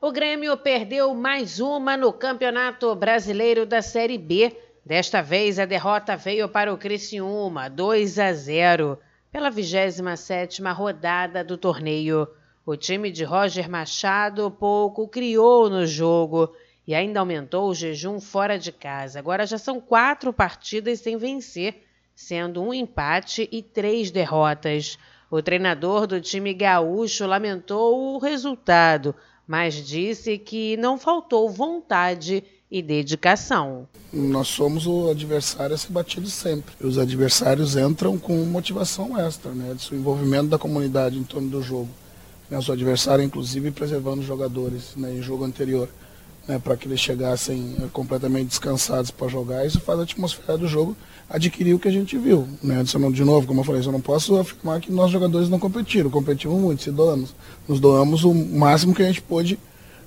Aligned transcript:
O 0.00 0.12
Grêmio 0.12 0.56
perdeu 0.56 1.12
mais 1.12 1.58
uma 1.58 1.96
no 1.96 2.12
Campeonato 2.12 2.94
Brasileiro 2.94 3.66
da 3.66 3.82
Série 3.82 4.16
B. 4.16 4.56
Desta 4.86 5.20
vez 5.20 5.58
a 5.58 5.64
derrota 5.64 6.16
veio 6.16 6.48
para 6.48 6.72
o 6.72 6.78
Criciúma, 6.78 7.68
2 7.68 8.16
a 8.20 8.32
0, 8.32 8.96
pela 9.32 9.50
27ª 9.50 10.72
rodada 10.72 11.42
do 11.42 11.58
torneio. 11.58 12.28
O 12.64 12.76
time 12.76 13.10
de 13.10 13.24
Roger 13.24 13.68
Machado 13.68 14.48
pouco 14.52 15.08
criou 15.08 15.68
no 15.68 15.84
jogo 15.84 16.54
e 16.86 16.94
ainda 16.94 17.18
aumentou 17.18 17.68
o 17.68 17.74
jejum 17.74 18.20
fora 18.20 18.56
de 18.56 18.70
casa. 18.70 19.18
Agora 19.18 19.44
já 19.46 19.58
são 19.58 19.80
quatro 19.80 20.32
partidas 20.32 21.00
sem 21.00 21.16
vencer, 21.16 21.82
sendo 22.14 22.62
um 22.62 22.72
empate 22.72 23.48
e 23.50 23.64
três 23.64 24.12
derrotas. 24.12 24.96
O 25.28 25.42
treinador 25.42 26.06
do 26.06 26.20
time 26.20 26.54
gaúcho 26.54 27.26
lamentou 27.26 28.14
o 28.14 28.18
resultado, 28.18 29.12
mas 29.48 29.74
disse 29.74 30.36
que 30.36 30.76
não 30.76 30.98
faltou 30.98 31.48
vontade 31.48 32.44
e 32.70 32.82
dedicação. 32.82 33.88
Nós 34.12 34.48
somos 34.48 34.86
o 34.86 35.08
adversário 35.08 35.74
a 35.74 35.78
ser 35.78 35.90
batido 35.90 36.28
sempre. 36.28 36.74
Os 36.86 36.98
adversários 36.98 37.74
entram 37.74 38.18
com 38.18 38.44
motivação 38.44 39.18
extra, 39.18 39.52
né? 39.52 39.74
O 39.90 39.94
envolvimento 39.94 40.48
da 40.48 40.58
comunidade 40.58 41.18
em 41.18 41.24
torno 41.24 41.48
do 41.48 41.62
jogo. 41.62 41.88
Né? 42.50 42.58
O 42.58 42.72
adversário, 42.72 43.24
inclusive, 43.24 43.70
preservando 43.70 44.20
os 44.20 44.26
jogadores 44.26 44.94
né? 44.94 45.14
em 45.14 45.22
jogo 45.22 45.44
anterior. 45.44 45.88
Né, 46.48 46.58
para 46.58 46.78
que 46.78 46.88
eles 46.88 46.98
chegassem 46.98 47.76
eh, 47.78 47.88
completamente 47.92 48.48
descansados 48.48 49.10
para 49.10 49.28
jogar. 49.28 49.66
Isso 49.66 49.80
faz 49.80 50.00
a 50.00 50.02
atmosfera 50.02 50.56
do 50.56 50.66
jogo 50.66 50.96
adquirir 51.28 51.74
o 51.74 51.78
que 51.78 51.88
a 51.88 51.92
gente 51.92 52.16
viu. 52.16 52.48
Né? 52.62 52.82
De 53.12 53.22
novo, 53.22 53.46
como 53.46 53.60
eu 53.60 53.64
falei, 53.64 53.82
eu 53.84 53.92
não 53.92 54.00
posso 54.00 54.34
afirmar 54.38 54.80
que 54.80 54.90
nós 54.90 55.10
jogadores 55.10 55.48
não 55.50 55.58
competiram, 55.58 56.08
competimos 56.08 56.58
muito, 56.58 56.82
se 56.82 56.90
doamos. 56.90 57.34
Nos 57.68 57.78
doamos 57.80 58.24
o 58.24 58.32
máximo 58.32 58.94
que 58.94 59.02
a 59.02 59.06
gente 59.06 59.20
pôde 59.20 59.54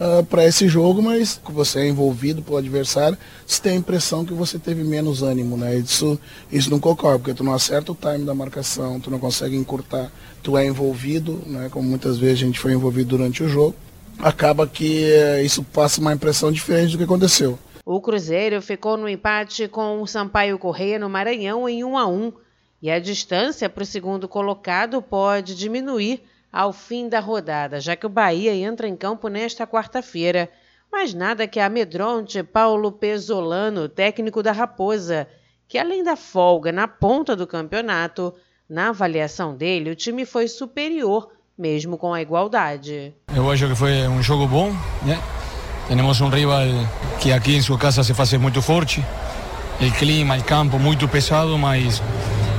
uh, 0.00 0.18
ah, 0.18 0.22
para 0.28 0.44
esse 0.44 0.66
jogo, 0.66 1.00
mas 1.00 1.40
você 1.48 1.82
é 1.82 1.88
envolvido 1.88 2.42
pelo 2.42 2.56
adversário, 2.56 3.16
você 3.46 3.62
tem 3.62 3.72
a 3.74 3.76
impressão 3.76 4.24
que 4.24 4.34
você 4.34 4.58
teve 4.58 4.82
menos 4.82 5.22
ânimo. 5.22 5.56
Né? 5.56 5.76
Isso, 5.76 6.18
isso 6.50 6.68
não 6.68 6.80
concorre, 6.80 7.18
porque 7.18 7.34
tu 7.34 7.44
não 7.44 7.54
acerta 7.54 7.92
o 7.92 7.94
time 7.94 8.24
da 8.24 8.34
marcação, 8.34 8.98
tu 8.98 9.08
não 9.08 9.20
consegue 9.20 9.56
encurtar, 9.56 10.10
tu 10.42 10.58
é 10.58 10.66
envolvido, 10.66 11.40
né? 11.46 11.68
como 11.70 11.88
muitas 11.88 12.18
vezes 12.18 12.42
a 12.42 12.46
gente 12.46 12.58
foi 12.58 12.72
envolvido 12.72 13.10
durante 13.10 13.40
o 13.44 13.48
jogo. 13.48 13.76
Acaba 14.18 14.66
que 14.66 15.10
uh, 15.10 15.44
isso 15.44 15.62
passa 15.62 16.00
uma 16.00 16.12
impressão 16.12 16.50
diferente 16.50 16.92
do 16.92 16.98
que 16.98 17.04
aconteceu. 17.04 17.58
O 17.84 18.00
Cruzeiro 18.00 18.62
ficou 18.62 18.96
no 18.96 19.08
empate 19.08 19.68
com 19.68 20.00
o 20.00 20.06
Sampaio 20.06 20.58
Correia 20.58 20.98
no 20.98 21.10
Maranhão 21.10 21.68
em 21.68 21.84
1 21.84 21.98
a 21.98 22.06
1 22.06 22.32
e 22.80 22.90
a 22.90 22.98
distância 22.98 23.68
para 23.68 23.82
o 23.82 23.86
segundo 23.86 24.26
colocado 24.28 25.00
pode 25.02 25.54
diminuir 25.54 26.22
ao 26.52 26.72
fim 26.72 27.08
da 27.08 27.18
rodada, 27.18 27.80
já 27.80 27.96
que 27.96 28.06
o 28.06 28.10
Bahia 28.10 28.54
entra 28.54 28.86
em 28.86 28.96
campo 28.96 29.28
nesta 29.28 29.66
quarta-feira. 29.66 30.48
Mas 30.90 31.12
nada 31.12 31.48
que 31.48 31.58
amedronte 31.58 32.42
Paulo 32.42 32.92
Pesolano, 32.92 33.88
técnico 33.88 34.42
da 34.42 34.52
Raposa, 34.52 35.26
que 35.66 35.76
além 35.76 36.04
da 36.04 36.14
folga 36.14 36.70
na 36.70 36.86
ponta 36.86 37.34
do 37.34 37.46
campeonato, 37.46 38.32
na 38.68 38.90
avaliação 38.90 39.56
dele, 39.56 39.90
o 39.90 39.96
time 39.96 40.24
foi 40.24 40.46
superior, 40.46 41.32
mesmo 41.58 41.96
com 41.96 42.12
a 42.12 42.20
igualdade. 42.20 43.12
Eu 43.34 43.50
acho 43.50 43.68
que 43.68 43.74
foi 43.74 44.06
um 44.08 44.22
jogo 44.22 44.46
bom, 44.46 44.74
né? 45.02 45.18
Temos 45.88 46.20
um 46.20 46.28
rival 46.28 46.62
que 47.20 47.32
aqui 47.32 47.56
em 47.56 47.62
sua 47.62 47.78
casa 47.78 48.02
se 48.02 48.14
faz 48.14 48.32
muito 48.34 48.60
forte. 48.62 49.04
O 49.80 49.90
clima, 49.92 50.36
o 50.36 50.42
campo 50.44 50.78
muito 50.78 51.06
pesado, 51.08 51.58
mas 51.58 52.02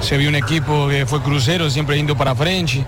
se 0.02 0.18
viu 0.18 0.32
um 0.32 0.36
equipo 0.36 0.88
que 0.90 1.06
foi 1.06 1.20
cruzeiro, 1.20 1.70
sempre 1.72 1.98
indo 1.98 2.16
para 2.16 2.36
frente, 2.36 2.86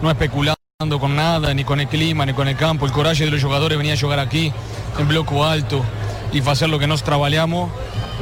não 0.00 0.10
especulando 0.10 0.56
com 1.00 1.08
nada, 1.08 1.52
nem 1.52 1.64
com 1.64 1.74
o 1.74 1.86
clima, 1.86 2.24
nem 2.24 2.34
com 2.34 2.42
o 2.42 2.54
campo. 2.54 2.86
O 2.86 2.92
coragem 2.92 3.28
dos 3.28 3.40
jogadores 3.40 3.76
venir 3.76 3.92
a 3.92 3.96
jogar 3.96 4.18
aqui 4.18 4.52
em 4.98 5.04
bloco 5.04 5.42
alto 5.42 5.84
e 6.32 6.40
fazer 6.40 6.72
o 6.72 6.78
que 6.78 6.86
nós 6.86 7.02
trabalhamos 7.02 7.70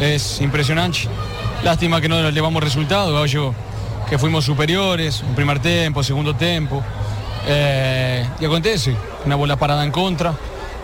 é 0.01 0.17
impressionante. 0.43 1.09
Lástima 1.63 2.01
que 2.01 2.09
não 2.09 2.17
levamos 2.31 2.63
resultado, 2.63 3.17
acho 3.19 3.55
que 4.09 4.17
fomos 4.17 4.45
superiores, 4.45 5.21
no 5.21 5.35
primeiro 5.35 5.61
tempo, 5.61 6.03
segundo 6.03 6.33
tempo. 6.33 6.83
Eh, 7.47 8.27
e 8.41 8.47
acontece, 8.47 8.97
uma 9.25 9.37
bola 9.37 9.57
parada 9.57 9.85
em 9.85 9.91
contra. 9.91 10.35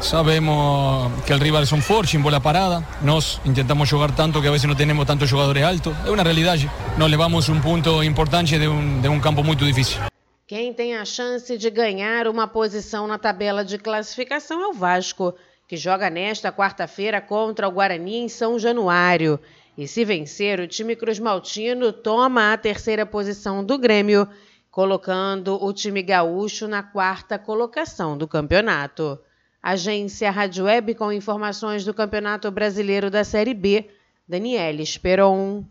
Sabemos 0.01 1.11
que 1.25 1.33
el 1.33 1.41
rival 1.41 1.67
son 1.67 1.81
fortes 1.81 2.15
en 2.15 2.23
bola 2.23 2.41
parada. 2.41 2.87
Nos 3.01 3.41
intentamos 3.45 3.89
jugar 3.89 4.15
tanto 4.15 4.43
que 4.43 4.49
a 4.49 4.51
veces 4.51 4.69
no 4.69 4.77
tenemos 4.77 5.07
tantos 5.07 5.29
jugadores 5.29 5.65
altos. 5.65 5.95
É 6.07 6.11
uma 6.11 6.23
realidade. 6.23 6.71
Nós 6.99 7.11
levamos 7.11 7.49
um 7.49 7.61
ponto 7.61 8.03
importante 8.03 8.59
de 8.59 8.69
um, 8.69 9.01
de 9.01 9.09
um 9.09 9.19
campo 9.21 9.43
muito 9.43 9.65
difícil. 9.65 10.01
Quem 10.47 10.73
tem 10.73 10.95
a 10.95 11.05
chance 11.05 11.57
de 11.59 11.71
ganhar 11.71 12.29
uma 12.29 12.47
posição 12.47 13.07
na 13.07 13.19
tabela 13.19 13.65
de 13.65 13.79
classificação 13.79 14.61
é 14.63 14.67
o 14.69 14.73
Vasco, 14.73 15.35
que 15.67 15.77
joga 15.77 16.09
nesta 16.09 16.53
quarta-feira 16.53 17.21
contra 17.21 17.67
o 17.67 17.73
Guarani 17.73 18.19
em 18.19 18.29
São 18.29 18.59
Januário. 18.59 19.41
E 19.77 19.89
se 19.89 20.05
vencer, 20.05 20.61
o 20.61 20.69
time 20.69 20.95
Cruz 20.95 21.19
Maltino 21.19 21.93
toma 21.93 22.53
a 22.53 22.57
terceira 22.57 23.05
posição 23.05 23.65
do 23.65 23.77
Grêmio, 23.77 24.29
colocando 24.77 25.57
o 25.65 25.73
time 25.73 26.03
gaúcho 26.03 26.69
na 26.69 26.83
quarta 26.83 27.39
colocação 27.39 28.19
do 28.19 28.29
campeonato. 28.29 29.19
Agência 29.63 30.31
Rádio 30.31 30.67
Web 30.67 30.95
com 30.97 31.11
informações 31.11 31.83
do 31.83 31.95
Campeonato 31.95 32.51
Brasileiro 32.51 33.11
da 33.11 33.25
Série 33.25 33.55
B, 33.55 33.89
Daniela 34.29 34.83
Esperon. 34.83 35.65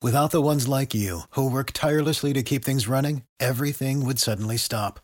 Without 0.00 0.30
the 0.30 0.40
ones 0.40 0.68
like 0.68 0.96
you, 0.96 1.24
who 1.36 1.50
work 1.50 1.72
tirelessly 1.72 2.32
to 2.32 2.44
keep 2.44 2.64
things 2.64 2.86
running, 2.86 3.24
everything 3.40 4.04
would 4.04 4.20
suddenly 4.20 4.56
stop. 4.56 5.00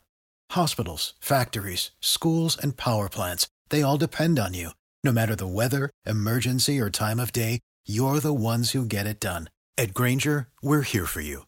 Hospitals, 0.52 1.14
factories, 1.18 1.90
schools, 2.00 2.56
and 2.62 2.76
power 2.76 3.08
plants, 3.08 3.48
they 3.70 3.82
all 3.82 3.98
depend 3.98 4.38
on 4.38 4.54
you. 4.54 4.70
No 5.02 5.10
matter 5.10 5.34
the 5.34 5.48
weather, 5.48 5.90
emergency, 6.06 6.80
or 6.80 6.88
time 6.88 7.18
of 7.18 7.32
day, 7.32 7.58
you're 7.84 8.20
the 8.20 8.32
ones 8.32 8.70
who 8.70 8.86
get 8.86 9.06
it 9.06 9.18
done. 9.18 9.50
At 9.76 9.92
Granger, 9.92 10.46
we're 10.62 10.82
here 10.82 11.06
for 11.06 11.20
you 11.20 11.47